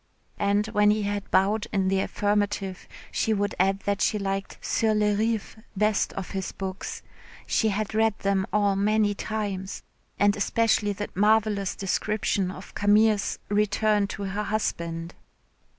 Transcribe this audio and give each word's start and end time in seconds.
And 0.39 0.65
when 0.69 0.89
he 0.89 1.03
had 1.03 1.29
bowed 1.29 1.67
in 1.71 1.87
the 1.87 1.99
affirmative, 1.99 2.87
she 3.11 3.35
would 3.35 3.53
add 3.59 3.81
that 3.81 4.01
she 4.01 4.17
liked 4.17 4.57
"Sur 4.59 4.95
les 4.95 5.13
Rives" 5.15 5.57
best 5.77 6.11
of 6.13 6.31
his 6.31 6.51
books 6.51 7.03
"she 7.45 7.67
had 7.69 7.93
read 7.93 8.17
them 8.17 8.47
all 8.51 8.75
many 8.75 9.13
times 9.13 9.83
and 10.17 10.35
especially 10.35 10.93
that 10.93 11.15
marvellous 11.15 11.75
description 11.75 12.49
of 12.49 12.73
Camille's 12.73 13.37
return 13.47 14.07
to 14.07 14.23
her 14.23 14.45
husband." 14.45 15.13